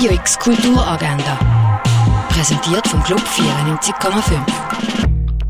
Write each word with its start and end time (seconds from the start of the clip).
Radio 0.00 0.14
X 0.14 0.38
Kulturagenda. 0.38 1.38
Präsentiert 2.30 2.88
vom 2.88 3.02
Club 3.02 3.20
94,5. 3.20 4.40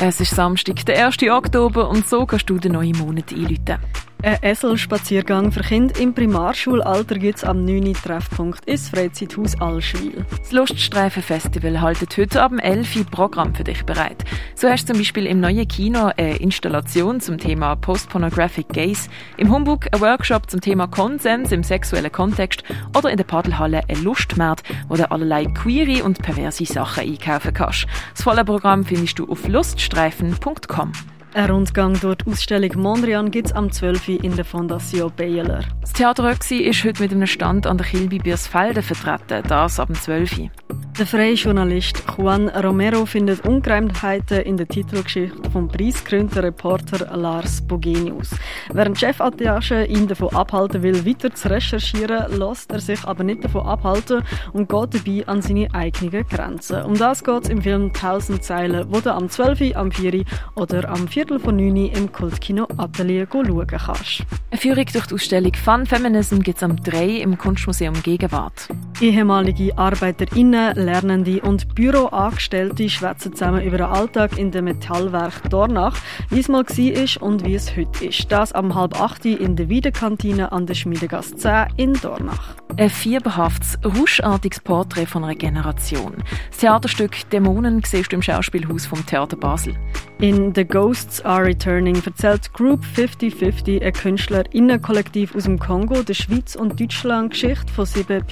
Es 0.00 0.20
ist 0.20 0.34
Samstag, 0.34 0.84
der 0.84 1.06
1. 1.06 1.22
Oktober, 1.30 1.88
und 1.88 2.08
so 2.08 2.26
kannst 2.26 2.50
du 2.50 2.58
den 2.58 2.72
neuen 2.72 2.98
Monat 2.98 3.32
einläuten. 3.32 3.78
Ein 4.24 4.40
Esselspaziergang 4.40 5.50
für 5.50 5.62
Kinder 5.62 5.98
im 5.98 6.14
Primarschulalter 6.14 7.18
gibt 7.18 7.38
es 7.38 7.44
am 7.44 7.64
9. 7.64 7.92
Treffpunkt 7.94 8.64
ins 8.66 8.88
Freizeithaus 8.88 9.60
Allschwil. 9.60 10.24
Das 10.30 10.52
Luststreifen-Festival 10.52 11.80
haltet 11.80 12.16
heute 12.16 12.40
ab 12.40 12.52
11 12.56 12.96
Uhr 12.98 13.04
Programm 13.04 13.52
für 13.52 13.64
dich 13.64 13.84
bereit. 13.84 14.22
So 14.54 14.68
hast 14.68 14.88
du 14.88 14.92
zum 14.92 15.00
Beispiel 15.00 15.26
im 15.26 15.40
neuen 15.40 15.66
Kino 15.66 16.12
eine 16.16 16.36
Installation 16.36 17.20
zum 17.20 17.36
Thema 17.36 17.74
Post-Pornographic 17.74 18.68
Gaze, 18.68 19.10
im 19.38 19.52
Humbug 19.52 19.88
ein 19.92 20.00
Workshop 20.00 20.48
zum 20.48 20.60
Thema 20.60 20.86
Konsens 20.86 21.50
im 21.50 21.64
sexuellen 21.64 22.12
Kontext 22.12 22.62
oder 22.96 23.10
in 23.10 23.16
der 23.16 23.24
Padelhalle 23.24 23.82
ein 23.88 24.04
Lustmarkt, 24.04 24.68
wo 24.88 24.94
du 24.94 25.10
allerlei 25.10 25.46
queere 25.46 26.04
und 26.04 26.22
perverse 26.22 26.64
Sachen 26.64 27.02
einkaufen 27.02 27.52
kannst. 27.54 27.88
Das 28.12 28.22
volle 28.22 28.44
Programm 28.44 28.84
findest 28.84 29.18
du 29.18 29.28
auf 29.28 29.48
luststreifen.com. 29.48 30.92
Ein 31.34 31.50
Rundgang 31.50 31.98
durch 31.98 32.16
die 32.18 32.30
Ausstellung 32.30 32.70
Mondrian 32.76 33.30
gibt 33.30 33.46
es 33.46 33.52
am 33.54 33.72
12. 33.72 34.08
Uhr 34.08 34.24
in 34.24 34.36
der 34.36 34.44
Fondation 34.44 35.10
Baylor. 35.16 35.60
Das 35.80 35.94
Theater 35.94 36.30
ist 36.30 36.84
heute 36.84 37.02
mit 37.02 37.10
einem 37.10 37.26
Stand 37.26 37.66
an 37.66 37.78
der 37.78 37.86
Kilby 37.86 38.18
Biersfelden 38.18 38.82
vertreten, 38.82 39.42
das 39.48 39.80
ab 39.80 39.86
dem 39.86 39.96
12. 39.96 40.38
Uhr. 40.38 40.50
Der 40.98 41.06
freie 41.06 41.32
Journalist 41.32 42.02
Juan 42.18 42.50
Romero 42.50 43.06
findet 43.06 43.46
Ungereimtheiten 43.46 44.42
in 44.42 44.58
der 44.58 44.68
Titelgeschichte 44.68 45.50
vom 45.50 45.66
preisgekrönten 45.66 46.40
Reporter 46.40 47.16
Lars 47.16 47.62
Bogenius. 47.62 48.32
Während 48.70 48.98
Chefattache 48.98 49.86
ihn 49.86 50.06
davon 50.06 50.34
abhalten 50.34 50.82
will, 50.82 51.06
weiter 51.06 51.34
zu 51.34 51.48
recherchieren, 51.48 52.38
lässt 52.38 52.70
er 52.70 52.80
sich 52.80 53.02
aber 53.04 53.24
nicht 53.24 53.42
davon 53.42 53.66
abhalten 53.66 54.22
und 54.52 54.68
geht 54.68 54.94
dabei 54.94 55.26
an 55.26 55.40
seine 55.40 55.72
eigenen 55.72 56.26
Grenzen. 56.28 56.82
Um 56.82 56.94
das 56.94 57.24
geht 57.24 57.44
es 57.44 57.48
im 57.48 57.62
Film 57.62 57.90
«1000 57.92 58.40
Zeilen», 58.40 58.86
wo 58.90 59.00
du 59.00 59.14
am 59.14 59.30
12., 59.30 59.74
am 59.74 59.90
4. 59.90 60.24
oder 60.56 60.90
am 60.90 61.08
4. 61.08 61.40
von 61.40 61.56
9. 61.56 61.86
im 61.86 62.12
Kultkino 62.12 62.68
Atelier 62.76 63.26
schauen 63.32 63.66
kannst. 63.66 64.24
Eine 64.50 64.60
Führung 64.60 64.84
durch 64.92 65.06
die 65.06 65.14
Ausstellung 65.14 65.54
«Fun 65.54 65.86
Feminism» 65.86 66.40
gibt 66.40 66.58
es 66.58 66.62
am 66.62 66.76
3. 66.76 67.22
im 67.22 67.38
Kunstmuseum 67.38 67.94
Gegenwart. 68.02 68.68
Ehemalige 69.02 69.76
ArbeiterInnen, 69.76 70.76
Lernende 70.76 71.40
und 71.40 71.74
Büroangestellte 71.74 72.88
schwätzen 72.88 73.32
zusammen 73.32 73.64
über 73.64 73.78
den 73.78 73.86
Alltag 73.86 74.38
in 74.38 74.52
dem 74.52 74.66
Metallwerk 74.66 75.50
Dornach, 75.50 75.98
wie 76.30 76.38
es 76.38 76.48
mal 76.48 76.62
war 76.64 77.22
und 77.22 77.44
wie 77.44 77.56
es 77.56 77.76
heute 77.76 78.04
ist. 78.06 78.30
Das 78.30 78.52
am 78.52 78.76
halb 78.76 79.00
acht 79.00 79.24
in 79.24 79.56
der 79.56 79.68
Wiedekantine 79.68 80.52
an 80.52 80.66
der 80.66 80.74
Schmiedegasse 80.74 81.34
10 81.34 81.66
in 81.78 81.94
Dornach. 81.94 82.54
Ein 82.76 82.90
fieberhaftes, 82.90 83.76
rauschartiges 83.84 84.60
Porträt 84.60 85.06
von 85.06 85.24
einer 85.24 85.34
Generation. 85.34 86.14
Das 86.50 86.58
Theaterstück 86.58 87.28
«Dämonen» 87.30 87.82
siehst 87.84 88.12
du 88.12 88.16
im 88.16 88.22
Schauspielhaus 88.22 88.86
vom 88.86 89.04
Theater 89.04 89.36
Basel. 89.36 89.74
In 90.20 90.54
The 90.54 90.64
Ghosts 90.64 91.20
Are 91.24 91.44
Returning 91.44 92.00
erzählt 92.06 92.52
Group 92.52 92.84
5050, 92.84 93.82
ein 93.82 93.92
KünstlerInnenkollektiv 93.92 95.34
aus 95.34 95.42
dem 95.42 95.58
Kongo, 95.58 96.04
der 96.04 96.14
Schweiz 96.14 96.54
und 96.54 96.78
Deutschland 96.78 97.32
Geschichte 97.32 97.72
von 97.72 97.86
sieben 97.86 98.24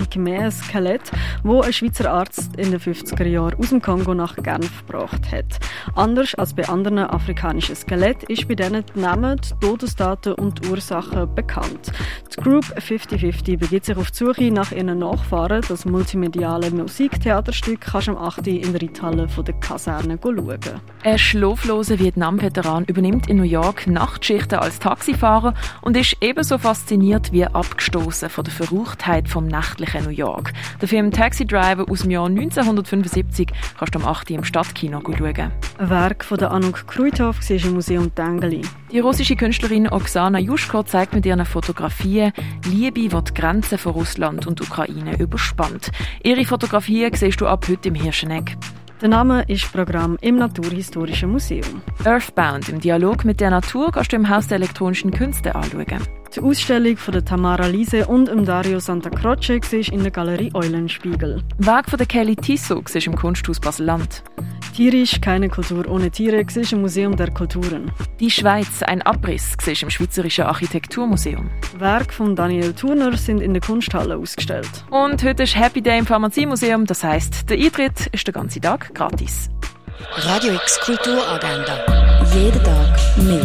Pygmäen-Skelett, 0.61 1.11
wo 1.43 1.61
ein 1.63 1.73
Schweizer 1.73 2.11
Arzt 2.11 2.57
in 2.57 2.71
den 2.71 2.81
50er 2.81 3.27
Jahren 3.27 3.59
aus 3.59 3.71
dem 3.71 3.83
Kongo 3.83 4.15
nach 4.15 4.37
Genf 4.37 4.87
gebracht 4.87 5.31
hat. 5.33 5.59
Anders 5.95 6.35
als 6.35 6.55
bei 6.55 6.69
anderen 6.69 6.99
afrikanischen 6.99 7.77
Skeletten 7.77 8.27
ist 8.29 8.49
bei 8.49 8.55
denen 8.55 8.85
die 8.95 9.01
Namen, 9.01 9.41
die 9.41 9.67
Todesdaten 9.67 10.35
und 10.35 10.65
die 10.65 10.69
Ursachen 10.69 11.35
bekannt. 11.35 11.93
Die 12.37 12.41
Group 12.43 12.65
5050 12.65 13.59
begibt 13.59 13.87
sich 13.87 13.97
auf 13.97 14.11
die 14.11 14.17
Suche 14.17 14.51
nach 14.51 14.73
ihren 14.73 14.99
Nachfahren. 14.99 15.63
Das 15.69 15.85
multimediale 15.85 16.71
Musiktheaterstück 16.71 17.81
kannst 17.81 18.09
du 18.09 18.13
am 18.13 18.19
8. 18.19 18.47
in 18.47 18.73
der 18.73 18.83
Reithalle 18.83 19.27
der 19.27 19.55
Kaserne 19.55 20.19
schauen. 20.23 20.61
Ein 21.03 21.19
schlafloser 21.19 21.99
Vietnam-Veteran 21.99 22.85
übernimmt 22.85 23.29
in 23.29 23.39
New 23.39 23.43
York 23.43 23.87
Nachtschichten 23.87 24.59
als 24.59 24.79
Taxifahrer 24.79 25.55
und 25.81 25.97
ist 25.97 26.17
ebenso 26.21 26.59
fasziniert 26.59 27.33
wie 27.33 27.45
abgestoßen 27.45 28.29
von 28.29 28.45
der 28.45 28.53
Verruchtheit 28.53 29.29
vom 29.29 29.47
nächtlichen 29.47 30.05
New 30.05 30.11
York. 30.11 30.50
Der 30.81 30.89
Film 30.89 31.11
Taxi 31.11 31.47
Driver 31.47 31.87
aus 31.91 32.03
dem 32.03 32.11
Jahr 32.11 32.27
1975 32.27 33.49
kannst 33.79 33.95
du 33.95 33.99
am 33.99 34.07
8. 34.07 34.31
im 34.31 34.45
Stadtkino 34.45 35.01
schauen. 35.01 35.53
Ein 35.79 35.91
Werk 35.91 36.25
von 36.25 36.39
der 36.39 36.51
Anuk 36.51 36.87
Kruithoff 36.87 37.39
war 37.49 37.57
im 37.57 37.75
Museum 37.75 38.15
Tengeli. 38.15 38.63
Die 38.93 38.99
russische 38.99 39.37
Künstlerin 39.37 39.89
Oksana 39.89 40.39
Juschko 40.39 40.83
zeigt 40.83 41.15
mit 41.15 41.27
ihren 41.27 41.45
Fotografien 41.45 42.33
Liebe, 42.67 43.01
die 43.01 43.09
die 43.09 43.35
Grenzen 43.35 43.79
von 43.79 43.93
Russland 43.93 44.47
und 44.47 44.61
Ukraine 44.61 45.19
überspannt. 45.19 45.91
Ihre 46.23 46.45
Fotografien 46.45 47.13
siehst 47.15 47.41
du 47.41 47.47
ab 47.47 47.67
heute 47.69 47.89
im 47.89 47.95
Hirscheneck. 47.95 48.57
Der 49.01 49.09
Name 49.09 49.45
ist 49.49 49.73
Programm 49.73 50.19
im 50.21 50.37
Naturhistorischen 50.37 51.31
Museum. 51.31 51.81
Earthbound 52.05 52.69
im 52.69 52.81
Dialog 52.81 53.25
mit 53.25 53.41
der 53.41 53.49
Natur 53.49 53.91
kannst 53.93 54.13
du 54.13 54.17
im 54.17 54.29
Haus 54.29 54.49
der 54.49 54.57
elektronischen 54.57 55.11
Künste 55.11 55.55
anschauen. 55.55 56.20
Die 56.35 56.41
Ausstellung 56.41 56.97
von 56.97 57.13
der 57.13 57.25
Tamara 57.25 57.67
Lise 57.67 58.07
und 58.07 58.29
dem 58.29 58.45
Dario 58.45 58.79
Santa 58.79 59.11
Croce 59.11 59.51
ist 59.73 59.89
in 59.89 60.03
der 60.03 60.13
Galerie 60.13 60.53
Eulenspiegel. 60.55 61.43
Werk 61.59 61.91
von 61.91 61.97
der 61.97 62.07
Kelly 62.07 62.37
Tissot 62.37 62.89
ist 62.95 63.07
im 63.09 63.17
Kunsthaus 63.17 63.59
Basel-Land. 63.59 64.23
Tierisch, 64.77 65.21
keine 65.21 65.49
Kultur 65.49 65.89
ohne 65.89 66.09
Tiere, 66.09 66.41
ist 66.41 66.73
im 66.73 66.83
Museum 66.83 67.17
der 67.17 67.33
Kulturen. 67.33 67.91
Die 68.21 68.31
Schweiz, 68.31 68.81
ein 68.85 69.03
Abriss, 69.03 69.57
ist 69.67 69.83
im 69.83 69.91
Schweizerischen 69.91 70.45
Architekturmuseum. 70.45 71.51
Werke 71.79 72.15
von 72.15 72.37
Daniel 72.37 72.75
Turner 72.75 73.17
sind 73.17 73.43
in 73.43 73.53
der 73.53 73.61
Kunsthalle 73.61 74.17
ausgestellt. 74.17 74.71
Und 74.91 75.25
heute 75.25 75.43
ist 75.43 75.57
Happy 75.57 75.83
Day 75.83 75.99
im 75.99 76.07
Pharmaziemuseum, 76.07 76.87
das 76.87 77.03
heißt, 77.03 77.51
der 77.51 77.59
Eintritt 77.59 78.07
ist 78.13 78.29
den 78.29 78.35
ganzen 78.35 78.63
Tag 78.63 78.95
gratis. 78.95 79.51
Radio 80.15 80.55
X 80.55 80.79
Kulturagenda. 80.81 81.85
Jeden 82.33 82.63
Tag 82.63 82.97
mehr. 83.19 83.41